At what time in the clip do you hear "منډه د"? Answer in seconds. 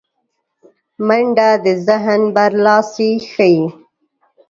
1.07-1.65